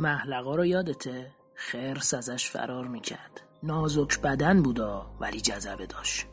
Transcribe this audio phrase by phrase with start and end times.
[0.00, 3.40] محلقا رو یادته؟ خرس ازش فرار می‌کرد.
[3.62, 6.26] نازک بدن بودا ولی جذبه داشت.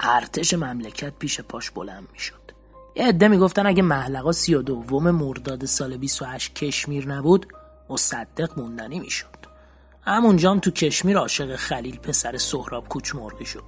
[0.00, 2.52] ارتش مملکت پیش پاش بلند می‌شد.
[2.96, 7.46] یه عده می‌گفتن اگه محلقا سی و دوم مرداد سال 28 کشمیر نبود
[7.90, 9.38] مصدق موندنی می‌شد.
[10.02, 13.64] همونجام تو کشمیر عاشق خلیل پسر سهراب کوچ مرغی شد.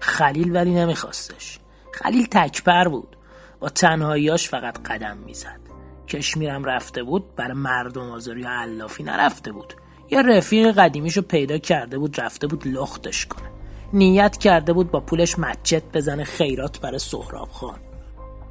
[0.00, 1.58] خلیل ولی نمیخواستش.
[1.92, 3.16] خلیل تکبر بود.
[3.60, 5.75] با تنهاییاش فقط قدم می‌زد.
[6.06, 9.74] کشمیرم رفته بود برای مردم آزاری و علافی نرفته بود.
[10.10, 13.50] یه رفیق قدیمیشو پیدا کرده بود رفته بود لختش کنه.
[13.92, 17.78] نیت کرده بود با پولش مچت بزنه خیرات برای سهراب خان.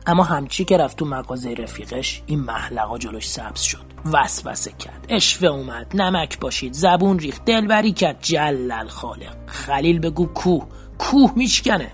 [0.08, 3.86] اما همچی که رفت تو مغازه رفیقش این محلقا جلوش سبز شد.
[4.14, 5.06] وسوسه کرد.
[5.10, 5.92] اشوه اومد.
[5.94, 7.46] نمک باشید زبون ریخت.
[7.46, 8.22] دلبری کرد.
[8.22, 9.36] جلل خالق.
[9.48, 10.68] خلیل بگو کوه.
[10.98, 11.92] کوه میشکنه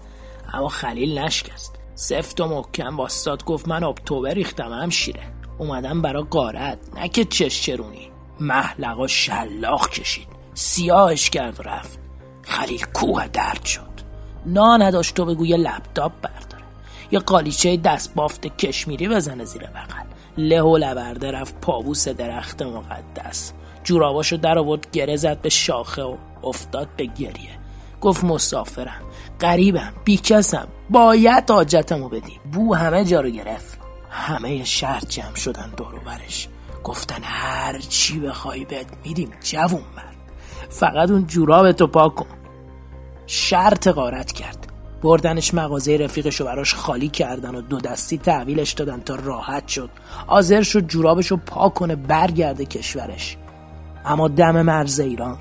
[0.53, 1.75] اما خلیل نشکست.
[1.95, 7.25] سفت و محکم واستاد گفت من اکتبر ریختم هم شیره اومدم برا قارت نه که
[7.25, 10.27] چش چرونی محلقا شلاق کشید.
[10.53, 11.99] سیاهش کرد رفت.
[12.43, 13.81] خلیل کوه درد شد.
[14.45, 16.63] نا نداشت تو بگو یه لپتاپ برداره.
[17.11, 20.05] یه قالیچه دست بافت کشمیری بزنه زیر بغل.
[20.37, 23.53] له و لبرده رفت پابوس درخت مقدس.
[23.83, 27.59] جوراباشو در آورد گره زد به شاخه و افتاد به گریه.
[28.01, 29.01] گفت مسافرم.
[29.39, 30.67] قریبم بیکسم.
[30.89, 32.39] باید حاجتمو بدی.
[32.51, 33.70] بو همه جا رو گرفت.
[34.11, 36.47] همه شهر جمع شدن دورو برش.
[36.83, 40.15] گفتن هر چی بخوای بهت میدیم جوون مرد.
[40.69, 42.25] فقط اون جورابتو پاک کن.
[43.27, 44.67] شرط غارت کرد.
[45.01, 49.89] بردنش مغازه رفیقشو براش خالی کردن و دو دستی تحویلش دادن تا راحت شد.
[50.27, 53.37] آذر شد جورابشو پاک کنه برگرده کشورش.
[54.05, 55.37] اما دم مرز ایران.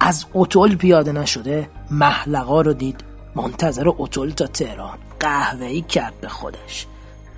[0.00, 3.04] از اتول پیاده نشده محلقا رو دید.
[3.34, 4.98] منتظر اتول تا تهران.
[5.20, 6.86] قهوه‌ای کرد به خودش.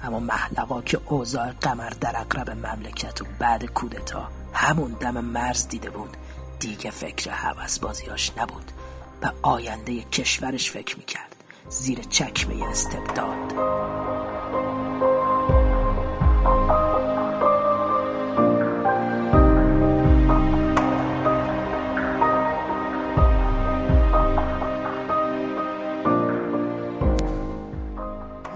[0.03, 5.91] اما محلقا که اوضاع قمر در اقرب مملکت و بعد کودتا همون دم مرز دیده
[5.91, 6.17] بود
[6.61, 8.73] دیگه فکر حوث بازیاش نبود
[9.21, 11.37] به آینده کشورش فکر می‌کرد.
[11.69, 13.98] زیر چکمه استبداد.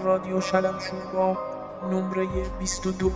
[0.03, 1.37] رادیو شلم شوربا
[1.91, 2.25] نمره
[2.59, 3.11] 22